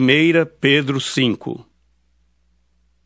1 0.00 0.46
Pedro 0.58 0.98
5 0.98 1.66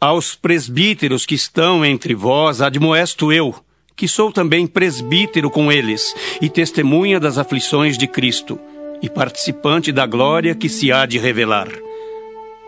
Aos 0.01 0.37
presbíteros 0.37 1.27
que 1.27 1.35
estão 1.35 1.85
entre 1.85 2.15
vós, 2.15 2.61
admoesto 2.61 3.33
eu, 3.33 3.55
que 3.97 4.07
sou 4.07 4.31
também 4.31 4.67
presbítero 4.69 5.51
com 5.51 5.73
eles, 5.73 6.15
e 6.41 6.49
testemunha 6.49 7.19
das 7.19 7.39
aflições 7.39 7.99
de 7.99 8.07
Cristo, 8.07 8.59
e 9.03 9.09
participante 9.09 9.91
da 9.91 10.07
glória 10.07 10.55
que 10.55 10.69
se 10.69 10.93
há 10.93 11.07
de 11.07 11.19
revelar. 11.19 11.69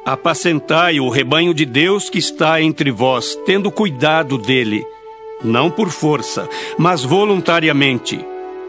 Apacentai 0.04 0.98
o 0.98 1.08
rebanho 1.08 1.54
de 1.54 1.64
Deus 1.64 2.10
que 2.10 2.18
está 2.18 2.60
entre 2.60 2.90
vós, 2.90 3.38
tendo 3.46 3.70
cuidado 3.70 4.36
dele, 4.36 4.84
não 5.44 5.70
por 5.70 5.90
força, 5.90 6.48
mas 6.76 7.04
voluntariamente, 7.04 8.18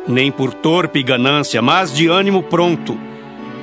nem 0.07 0.31
por 0.31 0.53
torpe 0.53 1.01
ganância, 1.01 1.59
mas 1.61 1.91
de 1.91 2.07
ânimo 2.07 2.43
pronto, 2.43 3.08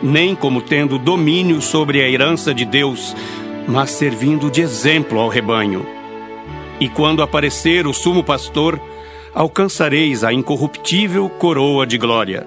nem 0.06 0.36
como 0.36 0.62
tendo 0.62 0.98
domínio 0.98 1.60
sobre 1.60 2.00
a 2.00 2.08
herança 2.08 2.54
de 2.54 2.64
Deus, 2.64 3.14
mas 3.66 3.90
servindo 3.90 4.48
de 4.48 4.60
exemplo 4.60 5.18
ao 5.18 5.28
rebanho. 5.28 5.84
E 6.78 6.88
quando 6.88 7.22
aparecer 7.22 7.86
o 7.86 7.92
sumo 7.92 8.22
pastor, 8.22 8.80
alcançareis 9.34 10.22
a 10.22 10.32
incorruptível 10.32 11.28
coroa 11.28 11.84
de 11.84 11.98
glória. 11.98 12.46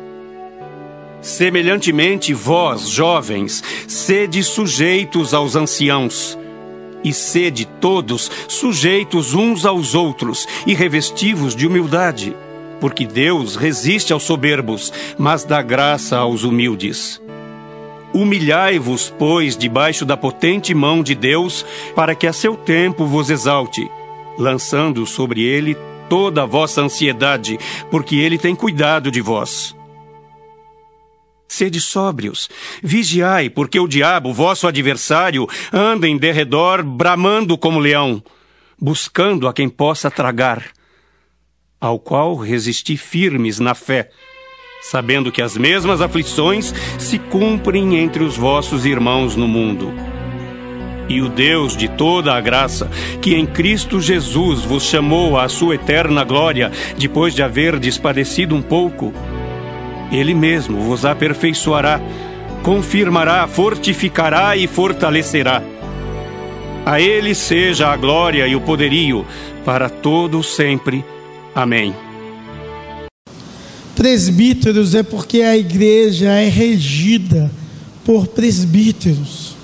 Semelhantemente, 1.22 2.34
vós, 2.34 2.88
jovens, 2.88 3.62
sede 3.88 4.42
sujeitos 4.42 5.34
aos 5.34 5.58
anciãos, 5.58 6.40
e 7.04 7.14
sede 7.14 7.66
todos 7.66 8.32
sujeitos 8.48 9.34
uns 9.34 9.66
aos 9.66 9.96
outros 9.96 10.48
e 10.66 10.74
revestivos 10.74 11.54
de 11.56 11.68
humildade, 11.68 12.34
porque 12.80 13.06
Deus 13.06 13.58
resiste 13.58 14.14
aos 14.14 14.24
soberbos, 14.24 14.94
mas 15.18 15.44
dá 15.44 15.62
graça 15.62 16.18
aos 16.18 16.44
humildes. 16.44 17.22
Humilhai-vos, 18.14 19.14
pois, 19.18 19.56
debaixo 19.56 20.06
da 20.06 20.18
potente 20.18 20.74
mão 20.74 21.04
de 21.04 21.14
Deus, 21.14 21.66
para 21.96 22.16
que 22.16 22.26
a 22.26 22.34
seu 22.34 22.56
tempo 22.56 23.06
vos 23.06 23.30
exalte, 23.30 23.90
lançando 24.38 25.06
sobre 25.06 25.44
ele 25.44 25.78
toda 26.10 26.44
a 26.44 26.46
vossa 26.46 26.82
ansiedade, 26.82 27.60
porque 27.92 28.16
ele 28.16 28.38
tem 28.38 28.56
cuidado 28.56 29.12
de 29.12 29.22
vós. 29.22 29.76
Sede 31.48 31.80
sóbrios, 31.80 32.50
vigiai, 32.82 33.50
porque 33.50 33.80
o 33.80 33.88
diabo, 33.88 34.34
vosso 34.34 34.68
adversário, 34.68 35.48
anda 35.72 36.08
em 36.08 36.18
derredor, 36.18 36.84
bramando 36.84 37.58
como 37.58 37.80
leão, 37.80 38.24
buscando 38.80 39.48
a 39.48 39.54
quem 39.54 39.70
possa 39.70 40.10
tragar, 40.12 40.66
ao 41.80 42.00
qual 42.00 42.36
resisti 42.36 42.98
firmes 42.98 43.60
na 43.60 43.74
fé, 43.74 44.12
sabendo 44.82 45.32
que 45.32 45.42
as 45.42 45.58
mesmas 45.58 46.02
aflições 46.02 46.74
se 46.98 47.20
cumprem 47.20 47.98
entre 47.98 48.24
os 48.24 48.38
vossos 48.38 48.86
irmãos 48.86 49.36
no 49.36 49.48
mundo. 49.48 49.94
E 51.10 51.22
o 51.22 51.28
Deus 51.28 51.76
de 51.76 51.88
toda 51.88 52.36
a 52.36 52.40
graça, 52.40 52.90
que 53.20 53.34
em 53.36 53.46
Cristo 53.46 54.00
Jesus 54.00 54.64
vos 54.64 54.84
chamou 54.84 55.40
à 55.40 55.50
sua 55.50 55.76
eterna 55.76 56.24
glória, 56.24 56.72
depois 56.98 57.34
de 57.34 57.42
haver 57.42 57.80
despadecido 57.80 58.56
um 58.56 58.62
pouco, 58.62 59.12
Ele 60.12 60.36
mesmo 60.36 60.80
vos 60.82 61.06
aperfeiçoará, 61.06 62.00
confirmará, 62.62 63.48
fortificará 63.48 64.56
e 64.56 64.68
fortalecerá. 64.68 65.64
A 66.86 67.02
Ele 67.02 67.34
seja 67.34 67.92
a 67.92 67.98
glória 67.98 68.48
e 68.48 68.56
o 68.56 68.62
poderio 68.62 69.26
para 69.66 69.90
todo 69.90 70.44
sempre. 70.44 71.04
Amém. 71.56 72.09
Presbíteros 74.00 74.96
é 74.96 75.04
porque 75.04 75.42
a 75.42 75.58
igreja 75.58 76.30
é 76.30 76.48
regida 76.48 77.52
por 78.06 78.28
presbíteros. 78.28 79.58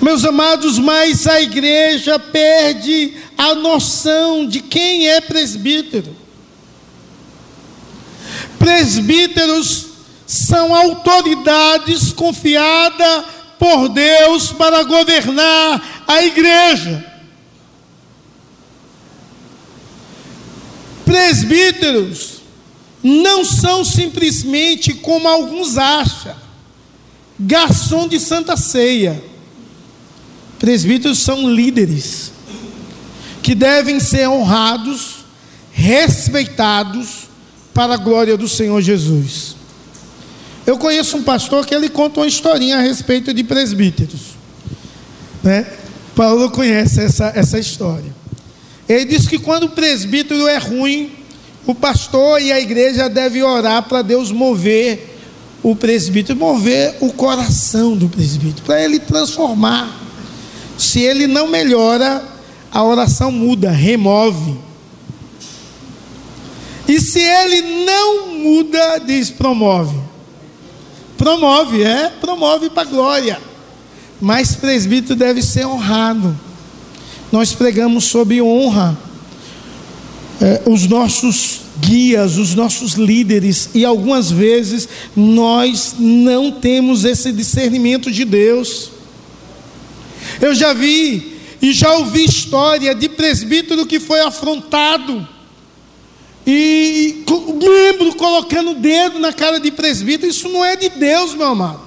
Meus 0.00 0.24
amados, 0.24 0.78
mas 0.78 1.26
a 1.26 1.38
igreja 1.38 2.18
perde 2.18 3.12
a 3.36 3.54
noção 3.56 4.48
de 4.48 4.58
quem 4.60 5.06
é 5.06 5.20
presbítero. 5.20 6.16
Presbíteros 8.58 9.84
são 10.26 10.74
autoridades 10.74 12.10
confiadas 12.10 13.24
por 13.58 13.90
Deus 13.90 14.50
para 14.50 14.82
governar 14.82 16.04
a 16.08 16.24
igreja. 16.24 17.04
Presbíteros 21.04 22.33
não 23.04 23.44
são 23.44 23.84
simplesmente 23.84 24.94
como 24.94 25.28
alguns 25.28 25.78
acham, 25.78 26.34
garçom 27.38 28.08
de 28.08 28.18
santa 28.18 28.56
ceia 28.56 29.22
Presbíteros 30.64 31.18
são 31.18 31.46
líderes 31.52 32.32
que 33.42 33.54
devem 33.54 34.00
ser 34.00 34.26
honrados, 34.28 35.16
respeitados 35.70 37.28
para 37.74 37.92
a 37.92 37.98
glória 37.98 38.34
do 38.34 38.48
Senhor 38.48 38.80
Jesus. 38.80 39.56
Eu 40.66 40.78
conheço 40.78 41.18
um 41.18 41.22
pastor 41.22 41.66
que 41.66 41.74
ele 41.74 41.90
conta 41.90 42.20
uma 42.20 42.26
historinha 42.26 42.78
a 42.78 42.80
respeito 42.80 43.34
de 43.34 43.44
presbíteros. 43.44 44.38
Né? 45.42 45.66
Paulo 46.16 46.50
conhece 46.50 47.02
essa, 47.02 47.30
essa 47.34 47.58
história. 47.58 48.14
Ele 48.88 49.04
diz 49.04 49.28
que 49.28 49.38
quando 49.38 49.64
o 49.64 49.70
presbítero 49.70 50.48
é 50.48 50.56
ruim, 50.56 51.12
o 51.66 51.74
pastor 51.74 52.40
e 52.40 52.52
a 52.52 52.60
igreja 52.60 53.08
devem 53.08 53.42
orar 53.42 53.82
para 53.84 54.02
Deus 54.02 54.30
mover 54.30 55.18
o 55.62 55.74
presbítero, 55.74 56.38
mover 56.38 56.96
o 57.00 57.12
coração 57.12 57.96
do 57.96 58.08
presbítero, 58.08 58.62
para 58.66 58.82
ele 58.82 58.98
transformar. 58.98 60.00
Se 60.76 61.00
ele 61.00 61.26
não 61.26 61.48
melhora, 61.48 62.22
a 62.70 62.82
oração 62.82 63.30
muda, 63.30 63.70
remove. 63.70 64.58
E 66.86 67.00
se 67.00 67.20
ele 67.20 67.62
não 67.86 68.28
muda, 68.28 68.98
diz 68.98 69.30
promove. 69.30 69.96
Promove, 71.16 71.82
é, 71.82 72.10
promove 72.20 72.68
para 72.68 72.84
glória. 72.84 73.40
Mas 74.20 74.54
presbítero 74.54 75.16
deve 75.16 75.42
ser 75.42 75.66
honrado. 75.66 76.38
Nós 77.32 77.52
pregamos 77.52 78.04
sobre 78.04 78.42
honra. 78.42 78.98
É, 80.40 80.62
os 80.66 80.86
nossos 80.86 81.60
guias, 81.80 82.36
os 82.36 82.54
nossos 82.54 82.94
líderes, 82.94 83.70
e 83.74 83.84
algumas 83.84 84.30
vezes 84.30 84.88
nós 85.14 85.94
não 85.98 86.50
temos 86.50 87.04
esse 87.04 87.32
discernimento 87.32 88.10
de 88.10 88.24
Deus. 88.24 88.90
Eu 90.40 90.54
já 90.54 90.72
vi 90.72 91.34
e 91.62 91.72
já 91.72 91.94
ouvi 91.94 92.24
história 92.24 92.94
de 92.94 93.08
presbítero 93.08 93.86
que 93.86 94.00
foi 94.00 94.20
afrontado 94.20 95.26
e 96.46 97.24
membro 97.62 98.14
colocando 98.16 98.72
o 98.72 98.74
dedo 98.74 99.18
na 99.18 99.32
cara 99.32 99.58
de 99.58 99.70
presbítero. 99.70 100.30
Isso 100.30 100.48
não 100.48 100.64
é 100.64 100.76
de 100.76 100.90
Deus, 100.90 101.34
meu 101.34 101.46
amado. 101.46 101.83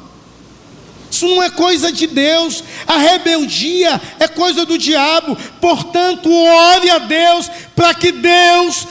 Isso 1.18 1.28
não 1.28 1.42
é 1.42 1.50
coisa 1.50 1.92
de 1.92 2.06
Deus. 2.06 2.64
A 2.86 2.98
rebeldia 2.98 4.00
é 4.20 4.28
coisa 4.28 4.68
do 4.68 4.78
diabo. 4.78 5.36
Portanto, 5.60 6.32
ore 6.32 6.92
a 6.92 7.00
Deus 7.00 7.50
para 7.76 7.96
que 7.96 8.12
Deus 8.12 8.88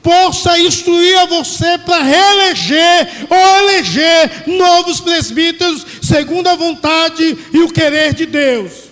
possa 0.00 0.56
instruir 0.60 1.18
a 1.18 1.26
você 1.26 1.76
para 1.78 2.04
reeleger 2.04 3.26
ou 3.28 3.58
eleger 3.58 4.44
novos 4.46 5.00
presbíteros 5.00 5.84
segundo 6.00 6.46
a 6.46 6.54
vontade 6.54 7.36
e 7.52 7.58
o 7.58 7.72
querer 7.72 8.14
de 8.14 8.26
Deus 8.26 8.86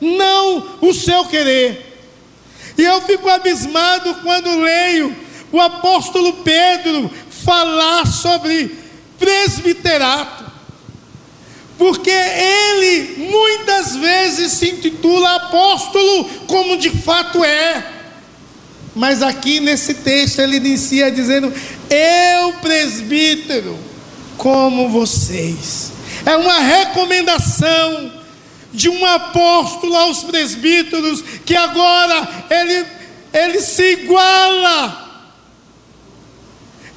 não 0.00 0.76
o 0.80 0.92
seu 0.92 1.24
querer. 1.24 1.98
E 2.76 2.82
eu 2.82 3.00
fico 3.00 3.28
abismado 3.28 4.16
quando 4.16 4.60
leio 4.60 5.16
o 5.50 5.60
apóstolo 5.60 6.34
Pedro 6.44 7.10
falar 7.30 8.06
sobre 8.06 8.76
presbiterato, 9.18 10.45
porque 11.78 12.10
ele 12.10 13.28
muitas 13.30 13.96
vezes 13.96 14.52
se 14.52 14.70
intitula 14.70 15.36
apóstolo, 15.36 16.24
como 16.46 16.76
de 16.76 16.90
fato 16.90 17.44
é. 17.44 17.92
Mas 18.94 19.22
aqui 19.22 19.60
nesse 19.60 19.94
texto 19.94 20.38
ele 20.38 20.56
inicia 20.56 21.10
dizendo: 21.10 21.52
Eu, 21.90 22.54
presbítero, 22.54 23.78
como 24.38 24.88
vocês. 24.88 25.92
É 26.24 26.36
uma 26.36 26.60
recomendação 26.60 28.12
de 28.72 28.88
um 28.88 29.04
apóstolo 29.06 29.94
aos 29.96 30.24
presbíteros, 30.24 31.22
que 31.44 31.54
agora 31.54 32.46
ele, 32.50 32.86
ele 33.32 33.60
se 33.60 33.92
iguala. 33.92 35.04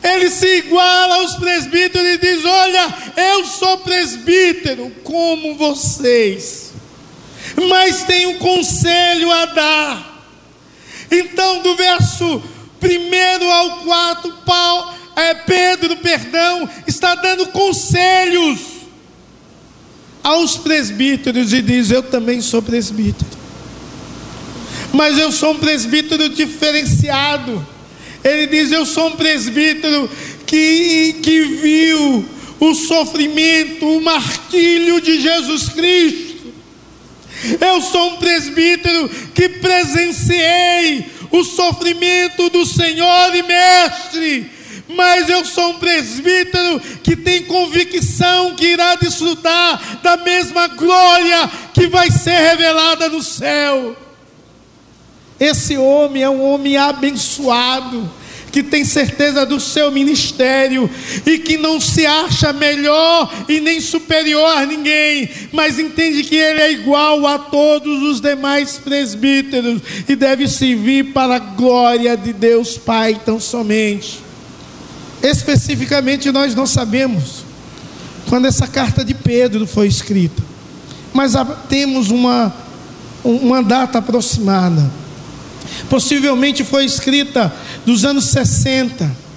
Ele 0.02 0.30
se 0.30 0.48
iguala 0.60 1.16
aos 1.16 1.36
presbíteros 1.36 2.08
e 2.08 2.18
diz: 2.18 2.46
Olha, 2.46 2.96
eu 3.18 3.46
sou 3.46 3.78
presbítero 3.80 4.90
como 5.30 5.54
vocês, 5.54 6.74
mas 7.70 8.04
tenho 8.04 8.32
um 8.32 8.40
conselho 8.40 9.32
a 9.32 9.46
dar. 9.46 10.26
Então, 11.12 11.62
do 11.62 11.76
verso 11.76 12.42
1 12.82 13.52
ao 13.52 13.84
4, 13.84 14.34
Paulo, 14.44 14.94
é, 15.16 15.36
Pedro, 15.36 15.98
perdão, 15.98 16.68
está 16.88 17.14
dando 17.14 17.48
conselhos 17.48 18.60
aos 20.24 20.58
presbíteros 20.58 21.54
e 21.54 21.62
diz: 21.62 21.92
Eu 21.92 22.02
também 22.02 22.42
sou 22.42 22.62
presbítero. 22.64 23.30
Mas 24.92 25.20
eu 25.20 25.32
sou 25.32 25.52
um 25.52 25.60
presbítero 25.60 26.30
diferenciado. 26.30 27.66
Ele 28.24 28.48
diz: 28.48 28.72
Eu 28.72 28.84
sou 28.84 29.10
um 29.10 29.16
presbítero 29.16 30.10
que, 30.48 31.18
que 31.22 31.42
viu 31.44 32.39
o 32.60 32.74
sofrimento, 32.74 33.86
o 33.86 34.02
martírio 34.02 35.00
de 35.02 35.22
Jesus 35.22 35.70
Cristo. 35.70 36.54
Eu 37.60 37.82
sou 37.82 38.14
um 38.14 38.18
presbítero 38.18 39.10
que 39.34 39.48
presenciei 39.48 41.06
o 41.32 41.44
sofrimento 41.44 42.50
do 42.50 42.66
Senhor 42.66 43.36
e 43.36 43.44
Mestre 43.44 44.60
mas 44.90 45.30
eu 45.30 45.46
sou 45.46 45.70
um 45.70 45.78
presbítero 45.78 46.80
que 47.04 47.16
tem 47.16 47.44
convicção 47.44 48.56
que 48.56 48.66
irá 48.66 48.96
desfrutar 48.96 50.00
da 50.02 50.18
mesma 50.18 50.68
glória 50.68 51.50
que 51.74 51.86
vai 51.88 52.10
ser 52.10 52.32
revelada 52.32 53.08
no 53.08 53.22
céu. 53.22 53.96
Esse 55.40 55.78
homem 55.78 56.24
é 56.24 56.30
um 56.30 56.44
homem 56.44 56.76
abençoado, 56.76 58.12
que 58.52 58.64
tem 58.64 58.84
certeza 58.84 59.46
do 59.46 59.60
seu 59.60 59.92
ministério 59.92 60.90
e 61.26 61.38
que 61.38 61.58
não 61.58 61.80
se 61.80 62.06
acha 62.06 62.52
melhor 62.52 63.32
e 63.48 63.60
nem 63.60 63.80
superior 63.80 64.58
a 64.58 64.66
ninguém, 64.66 65.30
mas 65.52 65.80
entende 65.80 66.24
que 66.24 66.36
ele 66.36 66.62
é 66.62 66.72
igual 66.72 67.26
a 67.28 67.38
todos 67.38 68.02
os 68.04 68.20
demais 68.20 68.78
presbíteros 68.78 69.82
e 70.08 70.16
deve 70.16 70.48
servir 70.48 71.14
para 71.14 71.36
a 71.36 71.40
glória 71.40 72.16
de 72.18 72.34
Deus 72.34 72.78
Pai 72.78 73.20
tão 73.24 73.40
somente. 73.40 74.20
Especificamente, 75.22 76.32
nós 76.32 76.56
não 76.56 76.66
sabemos 76.66 77.44
quando 78.28 78.46
essa 78.46 78.68
carta 78.68 79.04
de 79.04 79.14
Pedro 79.14 79.66
foi 79.66 79.88
escrita, 79.88 80.42
mas 81.14 81.34
temos 81.68 82.10
uma, 82.10 82.54
uma 83.24 83.62
data 83.62 84.00
aproximada. 84.00 84.90
Possivelmente 85.90 86.64
foi 86.64 86.86
escrita 86.86 87.54
dos 87.86 88.06
anos 88.06 88.26
60 88.26 89.30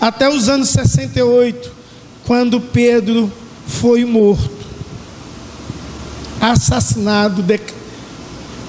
até 0.00 0.28
os 0.30 0.48
anos 0.48 0.70
68, 0.70 1.70
quando 2.24 2.58
Pedro 2.58 3.30
foi 3.66 4.04
morto, 4.04 4.50
assassinado, 6.40 7.44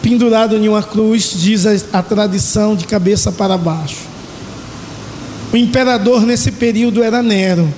pendurado 0.01 0.57
em 0.57 0.67
uma 0.67 0.83
cruz, 0.83 1.31
diz 1.33 1.65
a, 1.65 1.71
a 1.93 2.03
tradição, 2.03 2.75
de 2.75 2.85
cabeça 2.85 3.31
para 3.31 3.57
baixo. 3.57 4.11
O 5.53 5.57
imperador 5.57 6.25
nesse 6.25 6.51
período 6.51 7.01
era 7.01 7.23
Nero, 7.23 7.73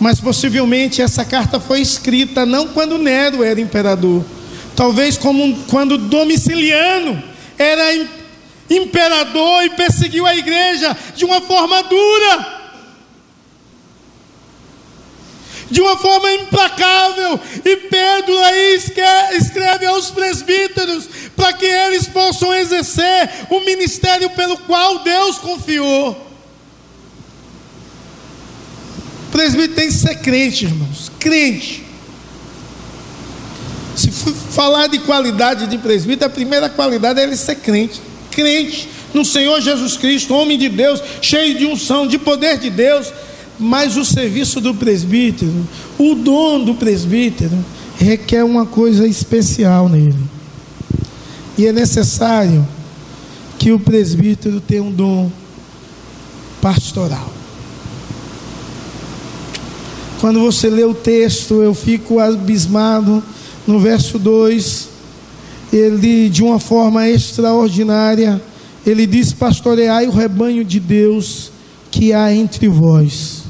mas 0.00 0.18
possivelmente 0.18 1.02
essa 1.02 1.24
carta 1.24 1.60
foi 1.60 1.80
escrita 1.80 2.46
não 2.46 2.68
quando 2.68 2.96
Nero 2.96 3.42
era 3.42 3.60
imperador, 3.60 4.24
talvez 4.74 5.18
como 5.18 5.56
quando 5.68 5.98
Domiciliano 5.98 7.22
era 7.58 7.94
imperador 8.68 9.64
e 9.64 9.70
perseguiu 9.70 10.26
a 10.26 10.36
igreja 10.36 10.96
de 11.14 11.24
uma 11.24 11.40
forma 11.40 11.82
dura. 11.82 12.64
de 15.70 15.80
uma 15.80 15.96
forma 15.96 16.30
implacável. 16.32 17.40
E 17.64 17.76
Pedro 17.76 18.38
aí 18.38 18.78
escreve 19.32 19.86
aos 19.86 20.10
presbíteros 20.10 21.08
para 21.34 21.52
que 21.52 21.64
eles 21.64 22.06
possam 22.06 22.54
exercer 22.54 23.30
o 23.50 23.60
ministério 23.60 24.30
pelo 24.30 24.56
qual 24.58 25.00
Deus 25.00 25.38
confiou. 25.38 26.24
presbítero 29.32 29.74
tem 29.74 29.88
que 29.88 29.94
ser 29.94 30.14
crente, 30.20 30.64
irmãos. 30.64 31.10
Crente. 31.18 31.84
Se 33.96 34.10
falar 34.52 34.86
de 34.86 35.00
qualidade 35.00 35.66
de 35.66 35.76
presbítero, 35.76 36.30
a 36.30 36.32
primeira 36.32 36.68
qualidade 36.68 37.18
é 37.18 37.24
ele 37.24 37.36
ser 37.36 37.56
crente. 37.56 38.00
Crente 38.34 38.88
no 39.12 39.24
Senhor 39.24 39.60
Jesus 39.60 39.96
Cristo, 39.96 40.34
homem 40.34 40.58
de 40.58 40.68
Deus, 40.68 41.00
cheio 41.22 41.56
de 41.56 41.66
unção, 41.66 42.06
de 42.06 42.18
poder 42.18 42.58
de 42.58 42.70
Deus. 42.70 43.12
Mas 43.58 43.96
o 43.96 44.04
serviço 44.04 44.60
do 44.60 44.74
presbítero, 44.74 45.66
o 45.96 46.16
dom 46.16 46.64
do 46.64 46.74
presbítero, 46.74 47.56
requer 47.96 48.42
uma 48.44 48.66
coisa 48.66 49.06
especial 49.06 49.88
nele. 49.88 50.18
E 51.56 51.66
é 51.66 51.72
necessário 51.72 52.66
que 53.58 53.70
o 53.70 53.78
presbítero 53.78 54.60
tenha 54.60 54.82
um 54.82 54.90
dom 54.90 55.30
pastoral. 56.60 57.32
Quando 60.20 60.40
você 60.40 60.68
lê 60.68 60.84
o 60.84 60.94
texto, 60.94 61.62
eu 61.62 61.74
fico 61.74 62.18
abismado. 62.18 63.22
No 63.66 63.78
verso 63.78 64.18
2, 64.18 64.88
ele, 65.76 66.28
de 66.28 66.42
uma 66.42 66.60
forma 66.60 67.08
extraordinária, 67.08 68.40
ele 68.86 69.06
diz: 69.06 69.32
Pastoreai 69.32 70.06
o 70.06 70.12
rebanho 70.12 70.64
de 70.64 70.78
Deus 70.78 71.50
que 71.90 72.12
há 72.12 72.32
entre 72.32 72.68
vós, 72.68 73.42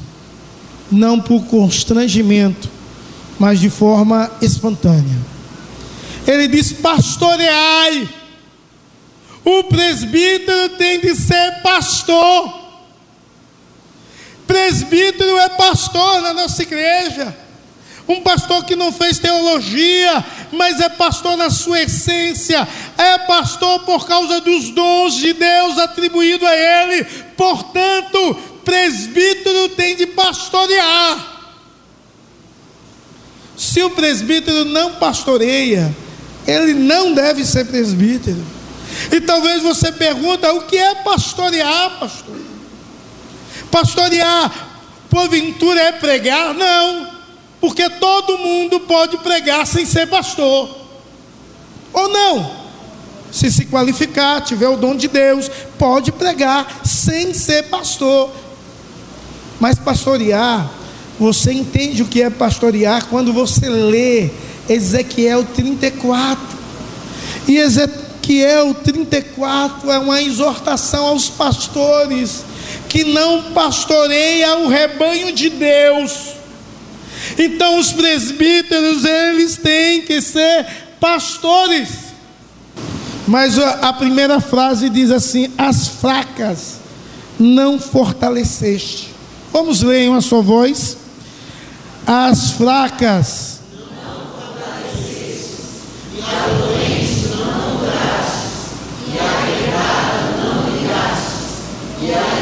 não 0.91 1.21
por 1.21 1.45
constrangimento, 1.45 2.69
mas 3.37 3.59
de 3.59 3.69
forma 3.69 4.31
espontânea. 4.41 5.17
Ele 6.25 6.47
diz: 6.47 6.73
Pastoreai. 6.73 8.09
O 9.43 9.65
presbítero 9.65 10.69
tem 10.69 10.99
de 10.99 11.15
ser 11.15 11.61
pastor. 11.61 12.65
Presbítero 14.47 15.37
é 15.37 15.49
pastor 15.49 16.21
na 16.21 16.33
nossa 16.33 16.63
igreja. 16.63 17.37
Um 18.07 18.21
pastor 18.21 18.63
que 18.65 18.75
não 18.75 18.91
fez 18.91 19.17
teologia, 19.17 20.23
mas 20.51 20.79
é 20.79 20.89
pastor 20.89 21.35
na 21.35 21.49
sua 21.49 21.81
essência, 21.81 22.67
é 22.97 23.17
pastor 23.19 23.79
por 23.79 24.05
causa 24.05 24.39
dos 24.41 24.69
dons 24.69 25.15
de 25.15 25.33
Deus 25.33 25.79
atribuído 25.79 26.45
a 26.45 26.55
ele. 26.55 27.03
Portanto, 27.35 28.35
presbítero 28.63 29.69
tem 29.69 29.95
de 29.95 30.05
pastorear. 30.07 31.33
Se 33.57 33.81
o 33.81 33.89
presbítero 33.89 34.65
não 34.65 34.95
pastoreia, 34.95 35.95
ele 36.45 36.73
não 36.73 37.13
deve 37.13 37.43
ser 37.43 37.65
presbítero. 37.65 38.43
E 39.11 39.19
talvez 39.21 39.63
você 39.63 39.91
pergunta: 39.91 40.53
o 40.53 40.61
que 40.63 40.77
é 40.77 40.95
pastorear, 40.95 41.99
pastor? 41.99 42.37
Pastorear, 43.71 44.69
porventura 45.09 45.81
é 45.81 45.91
pregar? 45.93 46.53
Não, 46.53 47.14
porque 47.59 47.89
todo 47.89 48.37
mundo 48.37 48.81
pode 48.81 49.17
pregar 49.17 49.65
sem 49.65 49.85
ser 49.85 50.07
pastor, 50.07 50.69
ou 51.93 52.09
não. 52.09 52.65
Se 53.31 53.51
se 53.51 53.65
qualificar, 53.65 54.41
tiver 54.41 54.69
o 54.69 54.77
dom 54.77 54.95
de 54.95 55.07
Deus, 55.07 55.51
pode 55.77 56.11
pregar 56.11 56.81
sem 56.85 57.33
ser 57.33 57.63
pastor. 57.63 58.31
Mas 59.59 59.77
pastorear, 59.77 60.71
você 61.19 61.51
entende 61.51 62.01
o 62.01 62.07
que 62.07 62.21
é 62.21 62.29
pastorear 62.29 63.07
quando 63.07 63.33
você 63.33 63.69
lê 63.69 64.29
Ezequiel 64.69 65.43
34. 65.43 66.57
E 67.47 67.57
Ezequiel 67.57 68.73
34 68.73 69.91
é 69.91 69.99
uma 69.99 70.21
exortação 70.21 71.07
aos 71.07 71.29
pastores 71.29 72.43
que 72.89 73.03
não 73.03 73.51
pastoreia 73.51 74.57
o 74.59 74.67
rebanho 74.67 75.33
de 75.33 75.49
Deus. 75.49 76.34
Então 77.37 77.77
os 77.77 77.91
presbíteros, 77.91 79.03
eles 79.03 79.57
têm 79.57 80.01
que 80.01 80.21
ser 80.21 80.65
pastores. 80.99 81.89
Mas 83.27 83.59
a 83.59 83.91
primeira 83.91 84.39
frase 84.39 84.89
diz 84.89 85.11
assim: 85.11 85.51
as 85.57 85.87
fracas 85.87 86.75
não 87.39 87.79
fortaleceste. 87.79 89.09
Vamos 89.51 89.81
ler 89.81 90.03
em 90.03 90.09
uma 90.09 90.21
sua 90.21 90.41
voz. 90.41 90.97
As 92.07 92.51
fracas 92.51 93.59
não 93.81 94.27
fortaleceste, 94.27 95.55
e 96.13 96.21
a 96.21 96.47
doente 96.47 97.29
não 97.29 97.77
curaste, 97.79 98.47
e 99.07 99.17
a 99.17 99.33
quebrada 99.47 100.37
não 100.37 100.69
ligaste, 100.69 101.35
e 102.01 102.13
a 102.13 102.35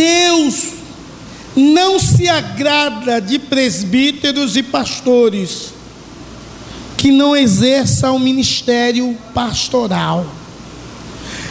Deus 0.00 0.68
não 1.54 1.98
se 1.98 2.26
agrada 2.26 3.20
de 3.20 3.38
presbíteros 3.38 4.56
e 4.56 4.62
pastores 4.62 5.74
que 6.96 7.10
não 7.10 7.36
exerçam 7.36 8.16
o 8.16 8.18
ministério 8.18 9.14
pastoral. 9.34 10.26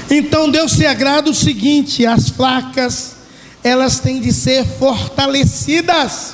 Então 0.10 0.50
Deus 0.50 0.72
se 0.72 0.84
agrada 0.84 1.30
o 1.30 1.34
seguinte: 1.34 2.08
as 2.08 2.30
fracas, 2.30 3.18
elas 3.64 4.00
têm 4.00 4.20
de 4.20 4.34
ser 4.34 4.66
fortalecidas. 4.66 6.34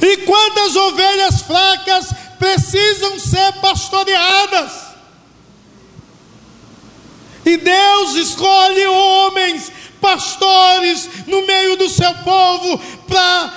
E 0.00 0.16
quantas 0.18 0.74
ovelhas 0.74 1.42
fracas 1.42 2.06
precisam 2.38 3.18
ser 3.18 3.52
pastoreadas? 3.60 4.72
E 7.44 7.58
Deus 7.58 8.14
escolhe 8.14 8.86
homens, 8.86 9.72
pastores, 10.00 11.08
no 11.26 11.46
meio 11.46 11.76
do 11.76 11.88
seu 11.88 12.12
povo, 12.16 12.78
para 13.06 13.52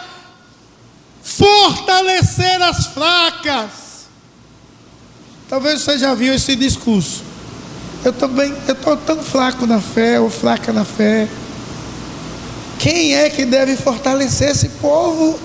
fortalecer 1.24 2.62
as 2.62 2.88
fracas. 2.88 3.70
Talvez 5.48 5.82
você 5.82 5.98
já 5.98 6.14
viu 6.14 6.34
esse 6.34 6.56
discurso. 6.56 7.24
Eu 8.04 8.14
também, 8.14 8.54
eu 8.68 8.74
estou 8.74 8.98
tão 8.98 9.22
fraco 9.22 9.66
na 9.66 9.80
fé, 9.80 10.20
ou 10.20 10.30
fraca 10.30 10.74
na 10.74 10.86
fé. 10.86 11.28
Quem 12.80 13.16
é 13.16 13.30
que 13.30 13.46
deve 13.46 13.76
fortalecer 13.76 14.50
esse 14.50 14.70
povo? 14.70 15.40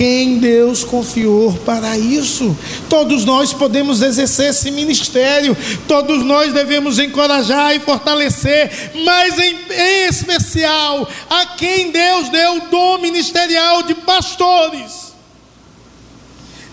Quem 0.00 0.38
Deus 0.38 0.82
confiou 0.82 1.52
para 1.52 1.98
isso? 1.98 2.56
Todos 2.88 3.26
nós 3.26 3.52
podemos 3.52 4.00
exercer 4.00 4.48
esse 4.48 4.70
ministério, 4.70 5.54
todos 5.86 6.24
nós 6.24 6.54
devemos 6.54 6.98
encorajar 6.98 7.76
e 7.76 7.80
fortalecer, 7.80 8.92
mas 9.04 9.38
em, 9.38 9.58
em 9.70 10.06
especial 10.08 11.06
a 11.28 11.44
quem 11.48 11.90
Deus 11.90 12.30
deu 12.30 12.56
o 12.56 12.60
dom 12.70 12.96
ministerial 12.96 13.82
de 13.82 13.94
pastores 13.94 15.10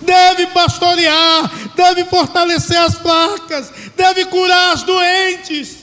deve 0.02 0.48
pastorear, 0.48 1.52
deve 1.76 2.06
fortalecer 2.06 2.78
as 2.78 2.96
placas, 2.96 3.70
deve 3.98 4.24
curar 4.28 4.72
as 4.72 4.84
doentes. 4.84 5.80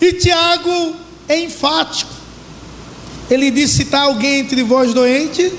E 0.00 0.14
Tiago 0.14 0.96
é 1.28 1.38
enfático. 1.38 2.19
Ele 3.30 3.50
disse: 3.50 3.76
se 3.76 3.82
está 3.84 4.00
alguém 4.00 4.40
entre 4.40 4.62
vós 4.64 4.92
doente, 4.92 5.52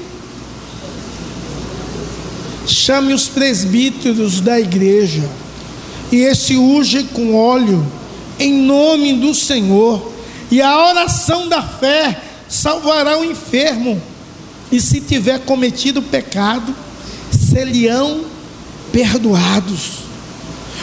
chame 2.68 3.14
os 3.14 3.30
presbíteros 3.30 4.42
da 4.42 4.60
igreja, 4.60 5.28
e 6.12 6.18
este 6.18 6.58
unge 6.58 7.04
com 7.06 7.34
óleo, 7.34 7.90
em 8.38 8.54
nome 8.54 9.14
do 9.14 9.34
Senhor, 9.34 10.12
e 10.52 10.62
a 10.62 10.86
oração 10.90 11.48
da 11.48 11.64
fé 11.64 12.22
salvará 12.50 13.18
o 13.18 13.24
enfermo, 13.24 14.02
e 14.70 14.82
se 14.82 15.00
tiver 15.00 15.40
cometido 15.40 16.02
pecado, 16.02 16.76
seriam 17.32 18.26
perdoados. 18.92 20.02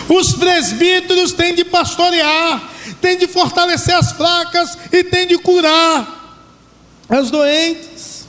Os 0.09 0.33
presbíteros 0.33 1.33
têm 1.33 1.55
de 1.55 1.65
pastorear, 1.67 2.73
têm 2.99 3.19
de 3.19 3.27
fortalecer 3.27 3.95
as 3.95 4.13
fracas 4.13 4.79
e 4.91 5.05
têm 5.05 5.27
de 5.27 5.37
curar 5.37 6.18
as 7.09 7.31
doentes, 7.31 8.27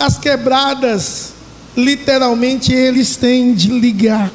as 0.00 0.18
quebradas, 0.18 1.32
literalmente 1.76 2.72
eles 2.72 3.16
têm 3.16 3.52
de 3.52 3.68
ligar, 3.68 4.32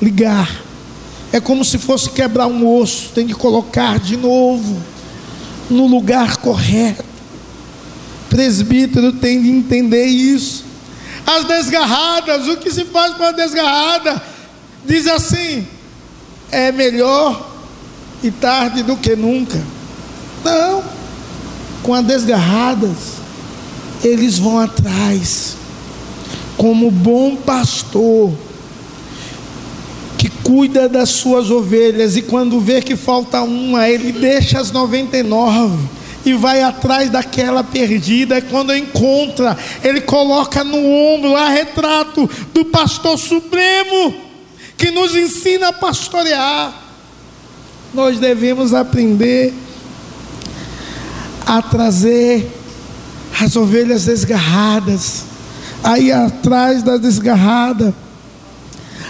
ligar. 0.00 0.62
É 1.32 1.40
como 1.40 1.64
se 1.64 1.78
fosse 1.78 2.10
quebrar 2.10 2.46
um 2.46 2.66
osso, 2.66 3.10
tem 3.14 3.24
de 3.24 3.34
colocar 3.34 3.98
de 3.98 4.16
novo 4.16 4.82
no 5.70 5.86
lugar 5.86 6.36
correto. 6.38 7.04
presbítero 8.28 9.12
tem 9.12 9.40
de 9.40 9.50
entender 9.50 10.06
isso. 10.06 10.64
As 11.24 11.44
desgarradas, 11.44 12.48
o 12.48 12.56
que 12.56 12.70
se 12.70 12.84
faz 12.86 13.14
com 13.14 13.22
a 13.22 13.30
desgarrada? 13.30 14.20
Diz 14.84 15.06
assim: 15.06 15.66
é 16.50 16.72
melhor 16.72 17.48
e 18.22 18.30
tarde 18.30 18.82
do 18.82 18.96
que 18.96 19.14
nunca. 19.14 19.62
Não 20.44 21.01
com 21.82 21.94
as 21.94 22.04
desgarradas, 22.04 23.22
eles 24.04 24.38
vão 24.38 24.58
atrás, 24.58 25.56
como 26.56 26.90
bom 26.90 27.36
pastor, 27.36 28.32
que 30.16 30.28
cuida 30.28 30.88
das 30.88 31.10
suas 31.10 31.50
ovelhas, 31.50 32.16
e 32.16 32.22
quando 32.22 32.60
vê 32.60 32.80
que 32.80 32.96
falta 32.96 33.42
uma, 33.42 33.88
ele 33.88 34.12
deixa 34.12 34.60
as 34.60 34.70
99 34.70 36.02
e 36.24 36.34
vai 36.34 36.62
atrás 36.62 37.10
daquela 37.10 37.64
perdida, 37.64 38.38
e 38.38 38.42
quando 38.42 38.74
encontra, 38.76 39.58
ele 39.82 40.00
coloca 40.00 40.62
no 40.62 40.78
ombro 40.78 41.34
a 41.34 41.48
retrato 41.48 42.30
do 42.54 42.64
pastor 42.66 43.18
supremo, 43.18 44.14
que 44.76 44.90
nos 44.90 45.16
ensina 45.16 45.68
a 45.68 45.72
pastorear. 45.72 46.80
Nós 47.92 48.18
devemos 48.18 48.72
aprender 48.72 49.52
a 51.46 51.62
trazer 51.62 52.50
as 53.40 53.56
ovelhas 53.56 54.04
desgarradas, 54.04 55.24
aí 55.82 56.12
atrás 56.12 56.82
da 56.82 56.96
desgarrada, 56.96 57.94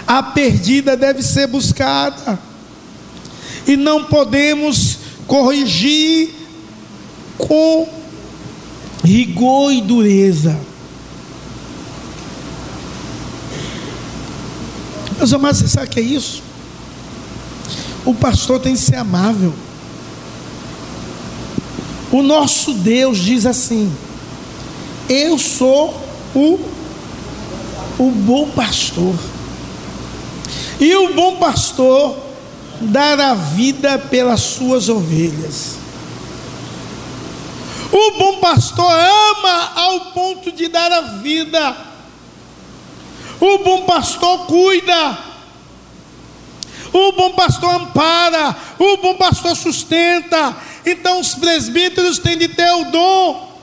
a 0.07 0.23
perdida 0.23 0.97
deve 0.97 1.21
ser 1.21 1.47
buscada, 1.47 2.39
e 3.65 3.77
não 3.77 4.05
podemos 4.05 4.97
corrigir 5.27 6.33
com 7.37 7.87
rigor 9.03 9.71
e 9.71 9.81
dureza. 9.81 10.57
Meus 15.17 15.33
amados, 15.33 15.59
você 15.59 15.67
sabe 15.67 15.87
o 15.87 15.89
que 15.89 15.99
é 15.99 16.03
isso? 16.03 16.43
O 18.05 18.13
pastor 18.13 18.59
tem 18.59 18.73
que 18.73 18.81
ser 18.81 18.97
amável. 18.97 19.53
O 22.13 22.21
nosso 22.21 22.75
Deus 22.75 23.17
diz 23.17 23.43
assim: 23.43 23.91
Eu 25.09 25.39
sou 25.39 25.99
o, 26.35 26.59
o 27.97 28.11
bom 28.11 28.51
pastor. 28.51 29.15
E 30.79 30.95
o 30.95 31.11
bom 31.15 31.37
pastor 31.37 32.15
dará 32.81 33.33
vida 33.33 33.97
pelas 33.97 34.41
suas 34.41 34.89
ovelhas. 34.89 35.77
O 37.91 38.11
bom 38.11 38.39
pastor 38.39 38.91
ama 38.91 39.71
ao 39.75 39.99
ponto 40.11 40.51
de 40.51 40.67
dar 40.67 40.91
a 40.91 41.01
vida. 41.17 41.75
O 43.41 43.57
bom 43.57 43.85
pastor 43.85 44.45
cuida. 44.45 45.17
O 46.93 47.11
bom 47.13 47.31
pastor 47.31 47.73
ampara. 47.73 48.55
O 48.77 48.97
bom 48.97 49.15
pastor 49.15 49.55
sustenta. 49.55 50.55
Então 50.85 51.19
os 51.19 51.35
presbíteros 51.35 52.19
têm 52.19 52.37
de 52.37 52.47
ter 52.47 52.71
o 52.71 52.85
dom 52.85 53.53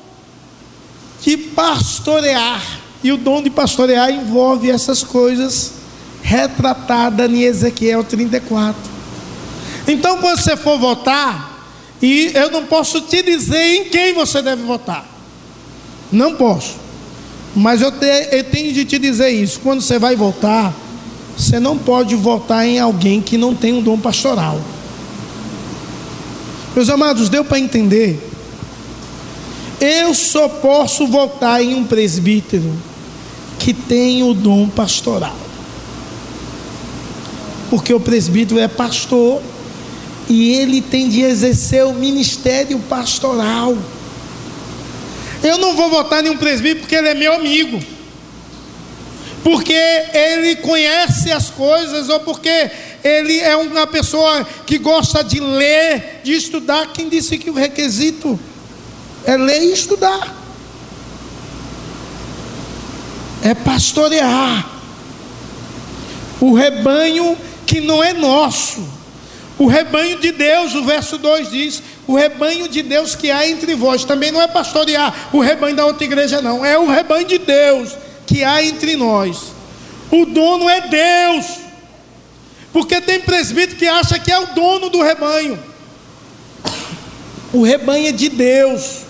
de 1.23 1.37
pastorear. 1.37 2.81
E 3.03 3.13
o 3.13 3.17
dom 3.17 3.43
de 3.43 3.49
pastorear 3.49 4.11
envolve 4.11 4.71
essas 4.71 5.03
coisas 5.03 5.73
retratadas 6.23 7.31
em 7.31 7.43
Ezequiel 7.43 8.05
34. 8.05 8.91
Então, 9.89 10.19
quando 10.19 10.39
você 10.39 10.57
for 10.57 10.79
votar, 10.79 11.65
e 12.01 12.31
eu 12.35 12.51
não 12.51 12.67
posso 12.67 13.01
te 13.01 13.23
dizer 13.23 13.77
em 13.77 13.85
quem 13.87 14.13
você 14.13 14.43
deve 14.43 14.63
votar, 14.63 15.07
não 16.13 16.35
posso, 16.37 16.77
mas 17.55 17.81
eu, 17.81 17.91
te, 17.91 18.29
eu 18.31 18.45
tenho 18.45 18.73
de 18.73 18.85
te 18.85 18.99
dizer 18.99 19.31
isso: 19.31 19.61
quando 19.61 19.81
você 19.81 19.99
vai 19.99 20.15
votar, 20.15 20.75
você 21.37 21.59
não 21.59 21.79
pode 21.79 22.15
votar 22.15 22.67
em 22.67 22.79
alguém 22.79 23.21
que 23.21 23.39
não 23.39 23.55
tem 23.55 23.73
um 23.73 23.83
dom 23.83 23.99
pastoral. 23.99 24.61
Meus 26.75 26.89
amados, 26.89 27.29
deu 27.29 27.45
para 27.45 27.59
entender? 27.59 28.19
Eu 29.81 30.15
só 30.15 30.49
posso 30.49 31.07
votar 31.07 31.63
em 31.63 31.75
um 31.75 31.85
presbítero 31.85 32.73
que 33.59 33.73
tem 33.73 34.23
o 34.23 34.35
dom 34.35 34.69
pastoral. 34.69 35.37
Porque 37.69 37.93
o 37.93 38.01
presbítero 38.01 38.61
é 38.61 38.69
pastor 38.69 39.41
e 40.29 40.53
ele 40.53 40.81
tem 40.81 41.09
de 41.09 41.23
exercer 41.23 41.85
o 41.85 41.95
ministério 41.95 42.79
pastoral. 42.81 43.77
Eu 45.43 45.59
não 45.59 45.75
vou 45.75 45.91
votar 45.91 46.25
em 46.25 46.31
um 46.31 46.37
presbítero 46.37 46.81
porque 46.81 46.95
ele 46.95 47.09
é 47.09 47.15
meu 47.15 47.35
amigo. 47.35 47.81
Porque 49.43 49.73
ele 49.73 50.57
conhece 50.57 51.33
as 51.33 51.49
coisas 51.49 52.09
ou 52.09 52.21
porque 52.21 52.71
ele 53.03 53.41
é 53.41 53.57
uma 53.57 53.87
pessoa 53.87 54.47
que 54.67 54.79
gosta 54.79 55.25
de 55.25 55.41
ler, 55.41 56.21
de 56.23 56.33
estudar. 56.33 56.93
Quem 56.93 57.09
disse 57.09 57.39
que 57.39 57.49
o 57.49 57.55
requisito 57.55 58.39
é 59.25 59.37
ler 59.37 59.63
e 59.63 59.73
estudar? 59.73 60.37
É 63.43 63.55
pastorear 63.55 64.69
o 66.41 66.55
rebanho 66.55 67.37
que 67.67 67.81
não 67.81 68.03
é 68.03 68.13
nosso, 68.13 68.87
o 69.59 69.67
rebanho 69.67 70.19
de 70.19 70.33
Deus, 70.33 70.75
o 70.75 70.85
verso 70.85 71.19
2 71.19 71.51
diz: 71.51 71.83
o 72.07 72.17
rebanho 72.17 72.69
de 72.69 72.83
Deus 72.83 73.15
que 73.15 73.31
há 73.31 73.47
entre 73.47 73.75
vós, 73.75 74.05
também 74.05 74.33
não 74.33 74.41
é 74.41 74.49
pastorear 74.49 75.29
o 75.33 75.41
rebanho 75.41 75.77
da 75.77 75.87
outra 75.87 76.05
igreja, 76.05 76.43
não, 76.43 76.65
é 76.65 76.79
o 76.79 76.87
rebanho 76.87 77.27
de 77.27 77.39
Deus 77.39 77.95
que 78.31 78.45
há 78.45 78.63
entre 78.63 78.95
nós. 78.97 79.53
O 80.09 80.25
dono 80.25 80.71
é 80.71 80.83
Deus. 80.83 81.47
Porque 82.73 83.01
tem 83.01 83.21
presbítero 83.21 83.77
que 83.77 83.89
acha 83.89 84.21
que 84.21 84.31
é 84.31 84.39
o 84.39 84.55
dono 84.55 84.89
do 84.89 85.03
rebanho. 85.03 85.59
O 87.53 87.65
rebanho 87.65 88.07
é 88.07 88.13
de 88.13 88.29
Deus. 88.29 89.01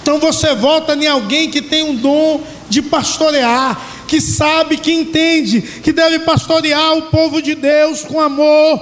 Então 0.00 0.20
você 0.20 0.54
vota 0.54 0.94
em 0.94 1.08
alguém 1.08 1.50
que 1.50 1.60
tem 1.60 1.82
um 1.82 1.96
dom 1.96 2.40
de 2.68 2.80
pastorear, 2.80 4.04
que 4.06 4.20
sabe, 4.20 4.76
que 4.76 4.92
entende, 4.92 5.60
que 5.60 5.92
deve 5.92 6.20
pastorear 6.20 6.96
o 6.96 7.02
povo 7.02 7.42
de 7.42 7.56
Deus 7.56 8.02
com 8.02 8.20
amor, 8.20 8.80